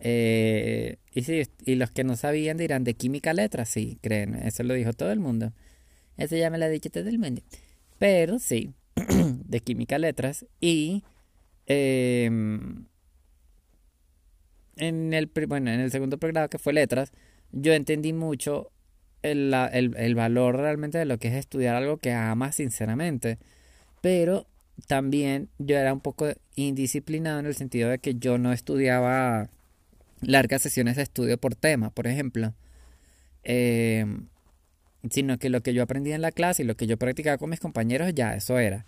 [0.00, 4.62] Eh, y sí, y los que no sabían dirán de química letras, sí, creen, eso
[4.62, 5.52] lo dijo todo el mundo.
[6.16, 7.42] Eso ya me ha dicho todo el mundo.
[7.98, 11.04] Pero sí, de química letras y
[11.66, 12.86] em,
[14.76, 17.12] en el bueno, en el segundo programa que fue letras,
[17.52, 18.70] yo entendí mucho
[19.22, 23.38] el, el, el valor realmente de lo que es estudiar algo que amas sinceramente.
[24.00, 24.46] pero
[24.86, 29.48] también yo era un poco indisciplinado en el sentido de que yo no estudiaba
[30.20, 32.54] largas sesiones de estudio por tema, por ejemplo.
[33.44, 34.28] Em,
[35.10, 37.50] sino que lo que yo aprendía en la clase y lo que yo practicaba con
[37.50, 38.86] mis compañeros, ya eso era.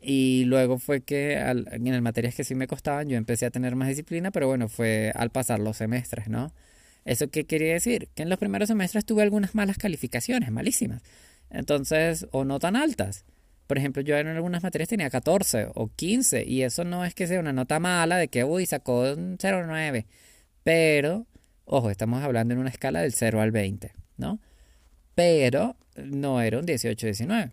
[0.00, 3.74] Y luego fue que en las materias que sí me costaban, yo empecé a tener
[3.76, 6.52] más disciplina, pero bueno, fue al pasar los semestres, ¿no?
[7.04, 8.08] ¿Eso qué quería decir?
[8.14, 11.02] Que en los primeros semestres tuve algunas malas calificaciones, malísimas.
[11.50, 13.24] Entonces, o no tan altas.
[13.68, 17.26] Por ejemplo, yo en algunas materias tenía 14 o 15 y eso no es que
[17.26, 20.06] sea una nota mala de que, uy, sacó un 0,9.
[20.64, 21.26] Pero,
[21.66, 24.40] ojo, estamos hablando en una escala del 0 al 20, ¿no?
[25.14, 27.52] Pero no era un 18-19,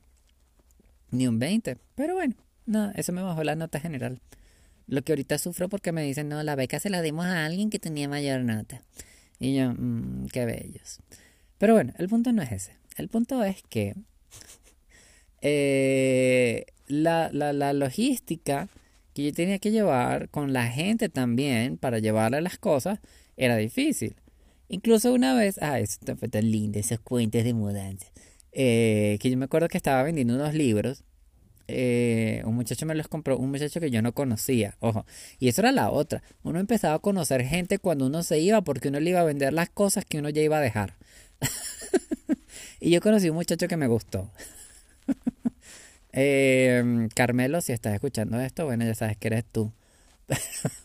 [1.11, 1.77] ni un 20.
[1.95, 4.21] Pero bueno, no, eso me bajó la nota general.
[4.87, 7.69] Lo que ahorita sufro porque me dicen, no, la beca se la dimos a alguien
[7.69, 8.81] que tenía mayor nota.
[9.37, 11.01] Y yo, mmm, qué bellos.
[11.57, 12.77] Pero bueno, el punto no es ese.
[12.95, 13.95] El punto es que
[15.47, 18.67] eh, la, la, la logística
[19.13, 22.99] que yo tenía que llevar con la gente también para llevarle las cosas
[23.37, 24.15] era difícil.
[24.69, 28.07] Incluso una vez, ah, eso fue tan lindo, esos cuentos de mudanza.
[28.53, 31.03] Eh, que yo me acuerdo que estaba vendiendo unos libros.
[31.67, 35.05] Eh, un muchacho me los compró, un muchacho que yo no conocía, ojo.
[35.37, 36.23] Y eso era la otra.
[36.41, 39.53] Uno empezaba a conocer gente cuando uno se iba porque uno le iba a vender
[39.53, 40.95] las cosas que uno ya iba a dejar.
[42.79, 44.31] y yo conocí un muchacho que me gustó.
[46.17, 49.71] Eh, Carmelo, si estás escuchando esto, bueno, ya sabes que eres tú.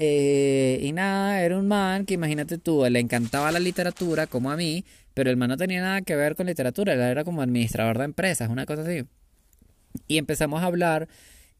[0.00, 4.56] Eh, y nada, era un man que imagínate tú, le encantaba la literatura como a
[4.56, 7.98] mí, pero el man no tenía nada que ver con literatura, él era como administrador
[7.98, 9.02] de empresas, una cosa así.
[10.06, 11.08] Y empezamos a hablar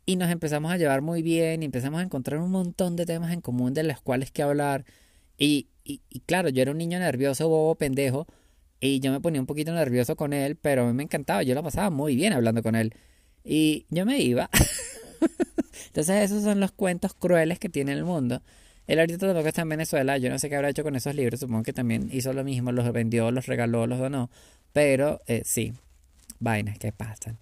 [0.06, 3.32] y nos empezamos a llevar muy bien y empezamos a encontrar un montón de temas
[3.32, 4.84] en común de los cuales que hablar.
[5.38, 8.26] Y, y, y claro, yo era un niño nervioso, bobo, pendejo,
[8.80, 11.54] y yo me ponía un poquito nervioso con él, pero a mí me encantaba, yo
[11.54, 12.94] la pasaba muy bien hablando con él.
[13.44, 14.50] Y yo me iba.
[15.86, 18.42] Entonces esos son los cuentos crueles que tiene el mundo.
[18.86, 21.40] Él ahorita tampoco está en Venezuela, yo no sé qué habrá hecho con esos libros,
[21.40, 24.30] supongo que también hizo lo mismo, los vendió, los regaló, los donó,
[24.72, 25.74] pero eh, sí,
[26.40, 27.36] vainas que pasan.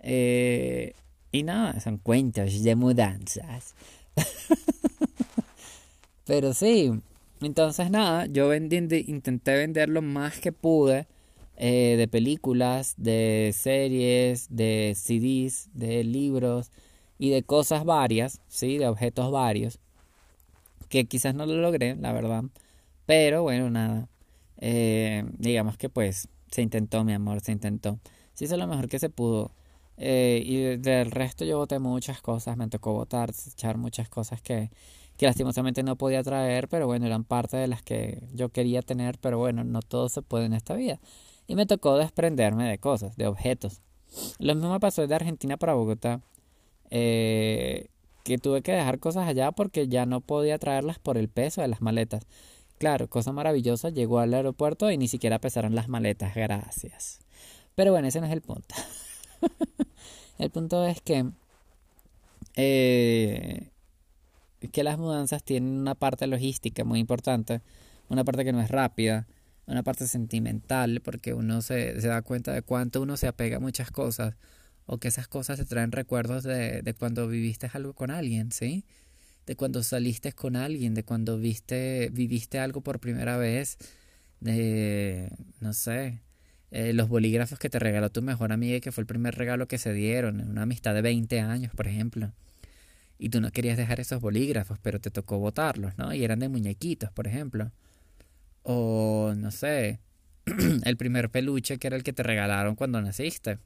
[0.00, 0.94] Eh,
[1.30, 3.74] y nada, son cuentos de mudanzas.
[6.24, 6.90] pero sí,
[7.40, 11.06] entonces nada, yo intenté vender lo más que pude
[11.56, 16.70] eh, de películas, de series, de CDs, de libros
[17.18, 18.78] y de cosas varias, ¿sí?
[18.78, 19.80] De objetos varios.
[20.88, 22.44] Que quizás no lo logré, la verdad.
[23.06, 24.08] Pero bueno, nada.
[24.58, 27.98] Eh, digamos que pues se intentó, mi amor, se intentó.
[28.34, 29.50] Se hizo lo mejor que se pudo.
[29.96, 34.70] Eh, y del resto yo voté muchas cosas, me tocó votar, echar muchas cosas que,
[35.18, 39.18] que lastimosamente no podía traer, pero bueno, eran parte de las que yo quería tener,
[39.18, 41.00] pero bueno, no todo se puede en esta vida.
[41.48, 43.82] Y me tocó desprenderme de cosas, de objetos.
[44.38, 46.20] Lo mismo pasó de Argentina para Bogotá.
[46.90, 47.88] Eh,
[48.22, 51.68] que tuve que dejar cosas allá porque ya no podía traerlas por el peso de
[51.68, 52.26] las maletas.
[52.78, 57.20] Claro, cosa maravillosa, llegó al aeropuerto y ni siquiera pesaron las maletas, gracias.
[57.74, 58.74] Pero bueno, ese no es el punto.
[60.38, 61.26] el punto es que
[62.54, 63.70] eh,
[64.72, 67.62] que las mudanzas tienen una parte logística muy importante,
[68.08, 69.26] una parte que no es rápida,
[69.66, 73.60] una parte sentimental, porque uno se, se da cuenta de cuánto uno se apega a
[73.60, 74.34] muchas cosas
[74.86, 78.84] o que esas cosas te traen recuerdos de, de cuando viviste algo con alguien, ¿sí?
[79.46, 83.76] De cuando saliste con alguien, de cuando viste, viviste algo por primera vez,
[84.40, 86.20] de, no sé,
[86.70, 89.68] eh, los bolígrafos que te regaló tu mejor amiga y que fue el primer regalo
[89.68, 92.32] que se dieron, una amistad de 20 años, por ejemplo.
[93.18, 96.14] Y tú no querías dejar esos bolígrafos, pero te tocó botarlos, ¿no?
[96.14, 97.72] Y eran de muñequitos, por ejemplo.
[98.62, 100.00] O, no sé,
[100.84, 103.58] el primer peluche que era el que te regalaron cuando naciste.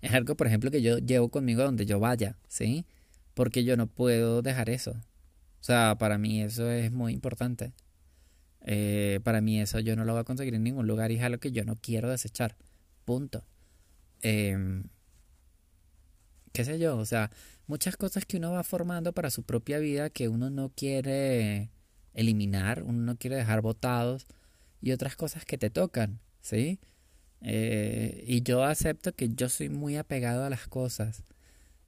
[0.00, 2.84] Es algo, por ejemplo, que yo llevo conmigo donde yo vaya, ¿sí?
[3.34, 4.92] Porque yo no puedo dejar eso.
[4.92, 7.72] O sea, para mí eso es muy importante.
[8.60, 11.22] Eh, para mí eso yo no lo voy a conseguir en ningún lugar y es
[11.22, 12.56] algo que yo no quiero desechar.
[13.04, 13.44] Punto.
[14.22, 14.84] Em,
[16.52, 16.96] ¿Qué sé yo?
[16.96, 17.30] O sea,
[17.66, 21.70] muchas cosas que uno va formando para su propia vida que uno no quiere
[22.14, 24.26] eliminar, uno no quiere dejar botados
[24.80, 26.78] y otras cosas que te tocan, ¿sí?
[27.42, 31.22] Eh, y yo acepto que yo soy muy apegado a las cosas.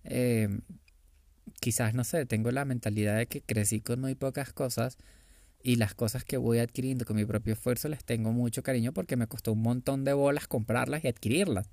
[0.04, 0.60] Eh,
[1.60, 4.98] quizás, no sé, tengo la mentalidad de que crecí con muy pocas cosas
[5.62, 9.16] y las cosas que voy adquiriendo con mi propio esfuerzo les tengo mucho cariño porque
[9.16, 11.68] me costó un montón de bolas comprarlas y adquirirlas.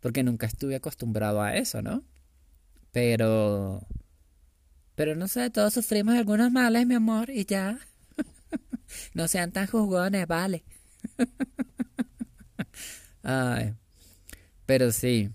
[0.00, 2.04] Porque nunca estuve acostumbrado a eso, ¿no?
[2.92, 3.86] Pero...
[4.94, 7.78] Pero no sé, todos sufrimos algunos males, mi amor, y ya.
[9.14, 10.64] no sean tan jugones, vale.
[13.22, 13.74] Ay,
[14.66, 15.30] pero sí,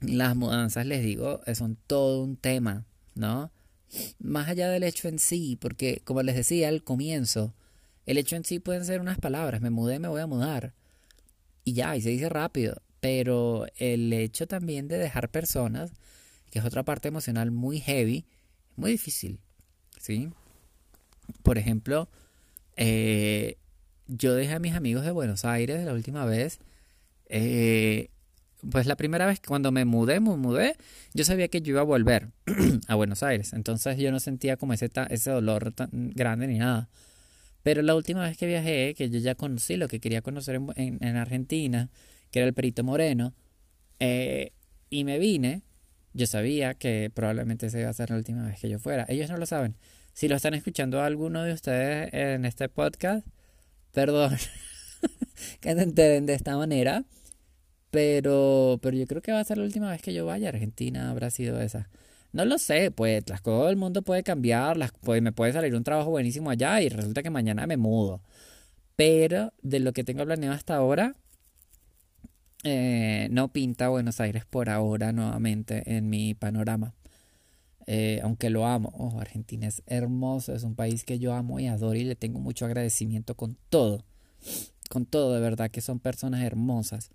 [0.00, 3.50] las mudanzas, les digo, son todo un tema, ¿no?
[4.18, 7.54] Más allá del hecho en sí, porque como les decía al comienzo,
[8.06, 10.74] el hecho en sí pueden ser unas palabras, me mudé, me voy a mudar.
[11.64, 12.82] Y ya, y se dice rápido.
[13.00, 15.92] Pero el hecho también de dejar personas,
[16.50, 18.24] que es otra parte emocional muy heavy,
[18.76, 19.38] muy difícil.
[19.98, 20.30] ¿Sí?
[21.42, 22.08] Por ejemplo,
[22.76, 23.56] eh,
[24.06, 26.58] yo dejé a mis amigos de Buenos Aires la última vez.
[27.26, 28.08] Eh,
[28.70, 30.76] pues la primera vez cuando me mudé, me mudé,
[31.14, 32.28] yo sabía que yo iba a volver
[32.88, 33.52] a Buenos Aires.
[33.52, 36.88] Entonces yo no sentía como ese, ese dolor tan grande ni nada.
[37.62, 40.98] Pero la última vez que viajé, que yo ya conocí lo que quería conocer en,
[41.00, 41.90] en, Argentina,
[42.30, 43.34] que era el Perito Moreno,
[43.98, 44.52] eh,
[44.88, 45.62] y me vine,
[46.12, 49.06] yo sabía que probablemente esa iba a ser la última vez que yo fuera.
[49.08, 49.76] Ellos no lo saben.
[50.12, 53.26] Si lo están escuchando alguno de ustedes en este podcast,
[53.92, 54.36] perdón
[55.60, 57.04] que se enteren de esta manera.
[57.90, 60.52] Pero, pero yo creo que va a ser la última vez que yo vaya a
[60.52, 61.88] Argentina, habrá sido esa.
[62.32, 65.74] No lo sé, pues las cosas del mundo puede cambiar, las, pues, me puede salir
[65.74, 68.22] un trabajo buenísimo allá y resulta que mañana me mudo.
[68.96, 71.16] Pero de lo que tengo planeado hasta ahora,
[72.62, 76.94] eh, no pinta Buenos Aires por ahora nuevamente en mi panorama.
[77.86, 81.98] Eh, aunque lo amo, Argentina es hermoso, es un país que yo amo y adoro
[81.98, 84.04] y le tengo mucho agradecimiento con todo,
[84.90, 87.10] con todo, de verdad que son personas hermosas.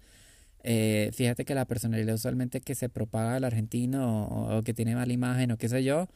[0.64, 4.26] Eh, fíjate que la personalidad usualmente que se propaga del argentino
[4.58, 6.10] o, que tiene mala imagen o qué sé yo,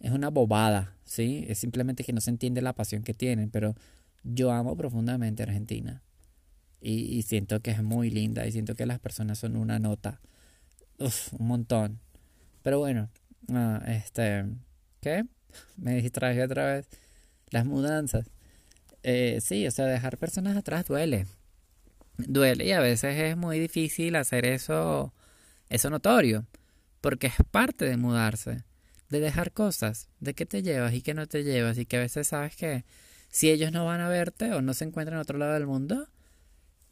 [0.00, 1.46] es una bobada, ¿sí?
[1.48, 3.74] Es simplemente que no se entiende la pasión que tienen, pero
[4.22, 6.02] yo amo profundamente a Argentina
[6.90, 10.20] y, siento que es muy linda y siento que las personas son una nota,
[10.98, 12.00] Uf, un montón.
[12.62, 13.10] Pero bueno,
[13.50, 14.46] ah, este,
[15.00, 15.24] ¿qué?
[15.76, 16.88] Me distraje otra vez.
[17.50, 18.30] Las mudanzas.
[19.02, 21.26] Eh, sí, o sea, dejar personas atrás duele
[22.18, 25.12] duele y a veces es muy difícil hacer eso,
[25.68, 26.46] eso notorio,
[27.00, 28.64] porque es parte de mudarse,
[29.10, 32.00] de dejar cosas, de qué te llevas y qué no te llevas, y que a
[32.00, 32.84] veces sabes que
[33.30, 36.08] si ellos no van a verte o no se encuentran en otro lado del mundo,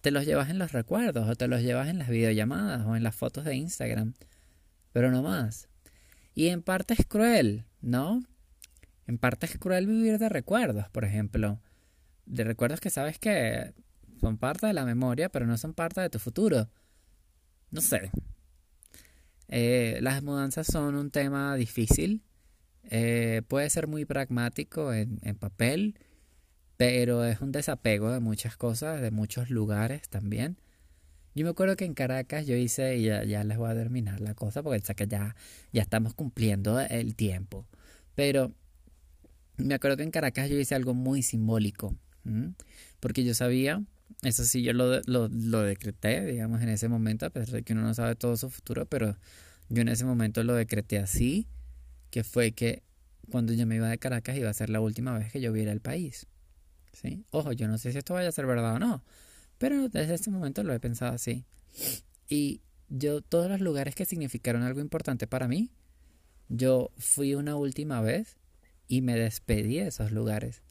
[0.04, 3.02] te los llevas en los recuerdos o te los llevas en las videollamadas o en
[3.02, 4.12] las fotos de Instagram,
[4.92, 5.66] pero no más.
[6.34, 8.22] Y en parte es cruel, ¿no?
[9.06, 11.58] En parte es cruel vivir de recuerdos, por ejemplo.
[12.26, 13.72] De recuerdos que sabes que
[14.20, 16.68] son parte de la memoria, pero no son parte de tu futuro.
[17.70, 18.10] No sé.
[19.48, 22.22] Eh, las mudanzas son un tema difícil.
[22.90, 25.98] Eh, puede ser muy pragmático en, papel,
[26.76, 30.56] pero es un desapego de muchas cosas, de muchos lugares también.
[31.34, 34.34] Yo me acuerdo que en Caracas yo hice, y ya, les voy a terminar la
[34.34, 35.34] cosa, porque que ya,
[35.72, 37.66] ya estamos cumpliendo el tiempo.
[38.14, 38.52] Pero
[39.56, 41.96] me acuerdo que en Caracas yo hice algo muy simbólico,
[43.00, 43.82] porque yo sabía
[44.22, 47.72] eso sí, yo lo, lo, lo, decreté, digamos, en ese momento, a pesar de que
[47.72, 49.16] uno no sabe todo su futuro, pero
[49.68, 51.46] yo en ese momento lo decreté así,
[52.10, 52.82] que fue que
[53.30, 55.72] cuando yo me iba de Caracas iba a ser la última vez que yo viera
[55.72, 56.26] el país.
[56.94, 57.24] ¿Sí?
[57.30, 59.04] Ojo, yo no sé si esto vaya a ser verdad o no,
[59.58, 61.44] pero desde ese momento lo he pensado así.
[62.28, 65.70] Y yo, todos los lugares que significaron algo importante para mí,
[66.48, 68.36] yo fui una última vez
[68.86, 70.62] y me despedí de esos lugares.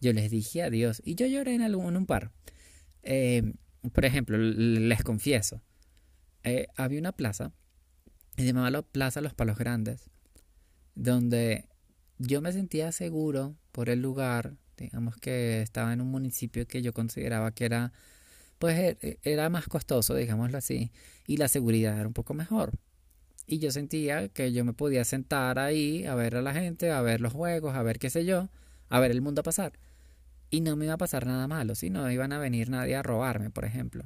[0.00, 2.32] Yo les dije adiós y yo lloré en, algún, en un par.
[3.02, 3.52] Eh,
[3.92, 5.62] por ejemplo, les confieso,
[6.42, 7.52] eh, había una plaza,
[8.36, 10.10] se llamaba la Plaza Los Palos Grandes,
[10.94, 11.66] donde
[12.18, 16.92] yo me sentía seguro por el lugar, digamos que estaba en un municipio que yo
[16.92, 17.92] consideraba que era,
[18.58, 20.90] pues e, e, era más costoso, digámoslo así,
[21.26, 22.72] y la seguridad era un poco mejor.
[23.46, 27.00] Y yo sentía que yo me podía sentar ahí a ver a la gente, a
[27.02, 28.48] ver los juegos, a ver qué sé yo,
[28.88, 29.72] a ver el mundo pasar
[30.50, 33.02] y no me iba a pasar nada malo, si no iban a venir nadie a
[33.02, 34.04] robarme, por ejemplo.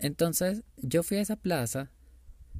[0.00, 1.90] Entonces yo fui a esa plaza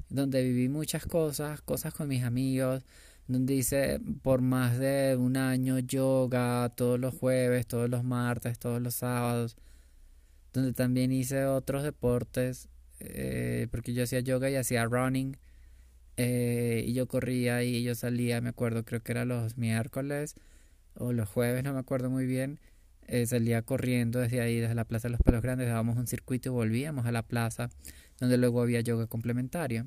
[0.09, 2.85] donde viví muchas cosas, cosas con mis amigos,
[3.29, 8.81] donde hice por más de un año yoga todos los jueves, todos los martes, todos
[8.81, 9.57] los sábados,
[10.55, 12.69] donde también hice otros deportes,
[13.01, 15.37] eh, porque yo hacía yoga y hacía running,
[16.17, 20.35] eh, y yo corría y yo salía, me acuerdo, creo que era los miércoles
[20.95, 22.59] o los jueves, no me acuerdo muy bien,
[23.07, 26.49] eh, salía corriendo desde ahí, desde la Plaza de los Palos Grandes, dábamos un circuito
[26.49, 27.71] y volvíamos a la plaza,
[28.21, 29.87] donde luego había yoga complementario.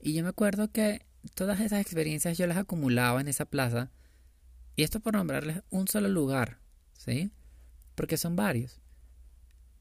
[0.00, 3.90] Y yo me acuerdo que todas esas experiencias yo las acumulaba en esa plaza,
[4.76, 6.58] y esto por nombrarles un solo lugar,
[6.92, 7.30] ¿sí?
[7.94, 8.80] Porque son varios.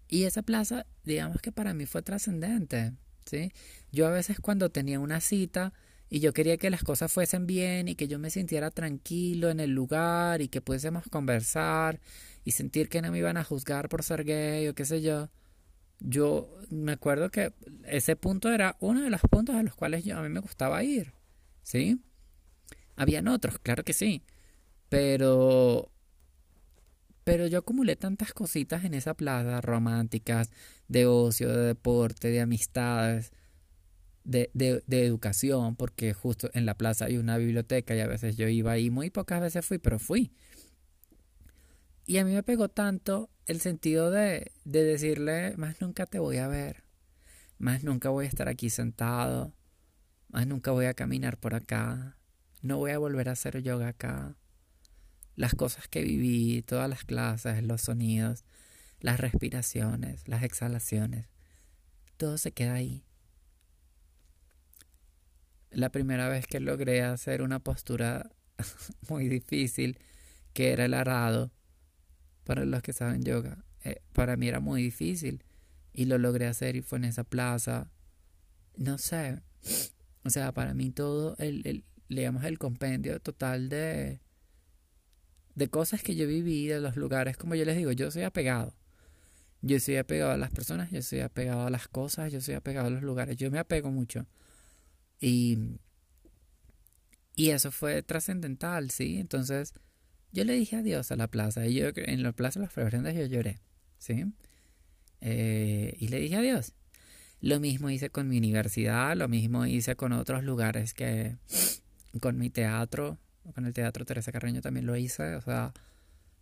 [0.07, 2.93] Y esa plaza, digamos que para mí fue trascendente,
[3.25, 3.51] ¿sí?
[3.91, 5.73] Yo a veces cuando tenía una cita,
[6.09, 9.59] y yo quería que las cosas fuesen bien y que yo me sintiera tranquilo en
[9.59, 11.99] el lugar y que pudiésemos conversar
[12.45, 15.29] y sentir que no me iban a juzgar por ser gay o qué sé yo.
[15.99, 17.53] yo me acuerdo que
[17.85, 20.83] ese punto era uno de los puntos a los cuales yo, a mí me gustaba
[20.83, 21.13] ir,
[21.67, 21.99] ¿sí?
[22.95, 24.23] Habían otros, claro que sí,
[24.87, 25.91] pero
[27.25, 30.49] pero yo acumulé tantas cositas en esa plaza, románticas,
[30.87, 33.33] de ocio, de deporte, de amistades,
[34.23, 38.47] de, de, educación, porque justo en la plaza hay una biblioteca y a veces yo
[38.47, 40.31] iba ahí, muy pocas veces fui, pero fui.
[42.05, 46.37] Y a mí me pegó tanto el sentido de, de decirle, más nunca te voy
[46.37, 46.83] a ver,
[47.57, 49.53] más nunca voy a estar aquí sentado,
[50.29, 52.17] más nunca voy a caminar por acá,
[52.61, 54.35] no voy a volver a hacer yoga acá
[55.37, 58.43] las cosas que viví, todas las clases, los sonidos,
[58.99, 61.29] las respiraciones, las exhalaciones,
[62.17, 63.05] todo se queda ahí.
[65.69, 68.31] La primera vez que logré hacer una postura
[69.09, 69.99] muy difícil,
[70.53, 71.51] que era el arado,
[72.43, 75.43] para los que saben yoga, eh, para mí era muy difícil
[75.93, 77.91] y lo logré hacer y fue en esa plaza.
[78.75, 79.43] No sé,
[80.27, 84.19] o sea, para mí todo el, el el compendio total de,
[85.55, 88.75] de cosas que yo viví, de los lugares, como yo les digo, yo soy apegado.
[89.61, 92.87] Yo soy apegado a las personas, yo soy apegado a las cosas, yo soy apegado
[92.87, 94.27] a los lugares, yo me apego mucho.
[95.19, 95.79] Y,
[97.35, 99.17] y eso fue trascendental, ¿sí?
[99.19, 99.73] Entonces,
[100.31, 101.65] yo le dije adiós a la plaza.
[101.65, 103.59] Y yo en la plaza de las Floreciendas yo lloré,
[103.97, 104.25] ¿sí?
[105.21, 106.73] Eh, y le dije adiós.
[107.41, 111.37] Lo mismo hice con mi universidad, lo mismo hice con otros lugares que,
[112.19, 113.17] con mi teatro,
[113.53, 115.73] con el Teatro Teresa Carreño también lo hice, o sea,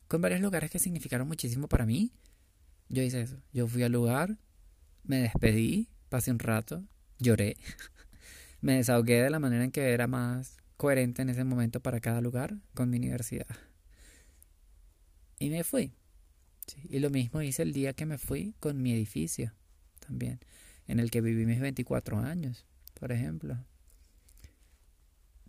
[0.08, 2.12] con varios lugares que significaron muchísimo para mí.
[2.90, 3.42] Yo hice eso.
[3.52, 4.38] Yo fui al lugar,
[5.04, 6.84] me despedí, pasé un rato,
[7.20, 7.58] lloré,
[8.62, 12.22] me desahogué de la manera en que era más coherente en ese momento para cada
[12.22, 13.48] lugar con mi universidad.
[15.40, 15.94] Y me fui.
[16.90, 19.54] y lo mismo hice el día que me fui con mi edificio
[20.00, 20.40] también,
[20.88, 22.66] en el que viví mis 24 años,
[23.00, 23.58] por ejemplo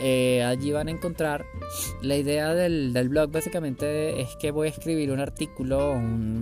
[0.00, 1.44] eh, allí van a encontrar
[2.00, 6.00] la idea del, blog básicamente es que voy a escribir un artículo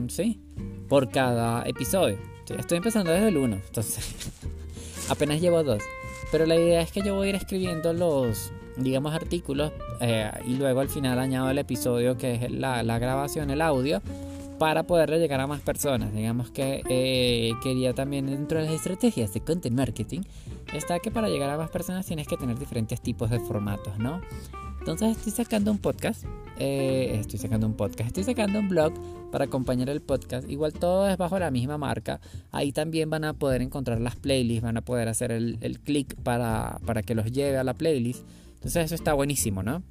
[0.09, 0.41] ¿sí?
[0.89, 2.19] por cada episodio
[2.59, 4.31] estoy empezando desde el 1 entonces
[5.09, 5.83] apenas llevo dos
[6.33, 10.55] pero la idea es que yo voy a ir escribiendo los digamos artículos eh, y
[10.55, 14.03] luego al final añado el episodio que es la, la grabación el audio
[14.61, 16.13] para poderle llegar a más personas.
[16.13, 20.21] Digamos que eh, quería también dentro de las estrategias de content marketing
[20.75, 24.21] está que para llegar a más personas tienes que tener diferentes tipos de formatos, ¿no?
[24.79, 26.25] Entonces estoy sacando un podcast,
[26.59, 28.93] eh, estoy sacando un podcast, estoy sacando un blog
[29.33, 30.47] para acompañar el podcast.
[30.51, 32.21] Igual todo es bajo la misma marca.
[32.53, 36.17] Ahí también van a poder encontrar las playlists, van a poder hacer el, el clic
[36.17, 38.27] para, para que los lleve a la playlist.
[38.57, 39.83] Entonces eso está buenísimo, ¿no?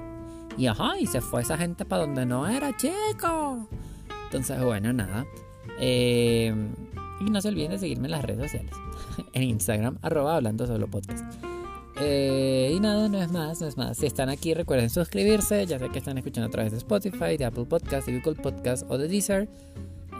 [0.58, 3.68] y ajá, y se fue esa gente para donde no era, chico.
[4.26, 5.26] Entonces, bueno, nada.
[5.80, 6.53] Eh,
[7.20, 8.72] y no se olviden de seguirme en las redes sociales.
[9.34, 11.24] en Instagram, arroba hablando solo podcast.
[11.97, 13.97] Eh, y nada, no es más, no es más.
[13.97, 15.66] Si están aquí, recuerden suscribirse.
[15.66, 18.86] Ya sé que están escuchando a través de Spotify, de Apple Podcasts, de Google Podcasts
[18.89, 19.47] o de Deezer,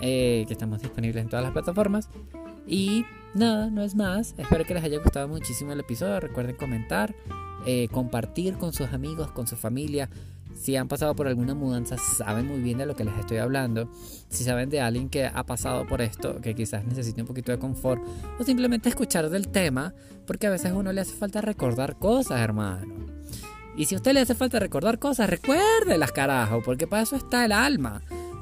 [0.02, 2.10] eh, que estamos disponibles en todas las plataformas.
[2.68, 4.36] Y nada, no es más.
[4.38, 6.20] Espero que les haya gustado muchísimo el episodio.
[6.20, 7.14] Recuerden comentar,
[7.66, 10.10] eh, compartir con sus amigos, con su familia.
[10.56, 13.90] Si han pasado por alguna mudanza, saben muy bien de lo que les estoy hablando.
[14.30, 17.60] Si saben de alguien que ha pasado por esto, que quizás necesite un poquito de
[17.60, 18.02] confort,
[18.40, 19.94] o simplemente escuchar del tema,
[20.26, 22.94] porque a veces a uno le hace falta recordar cosas, hermano.
[23.76, 27.44] Y si a usted le hace falta recordar cosas, recuérdelas, carajo, porque para eso está
[27.44, 28.02] el alma,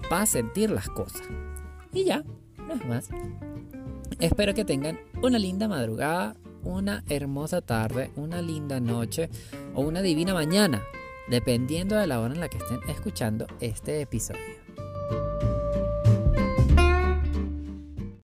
[0.09, 1.23] para sentir las cosas.
[1.91, 2.23] Y ya,
[2.57, 3.09] no es más.
[4.19, 9.29] Espero que tengan una linda madrugada, una hermosa tarde, una linda noche
[9.73, 10.81] o una divina mañana,
[11.29, 15.52] dependiendo de la hora en la que estén escuchando este episodio.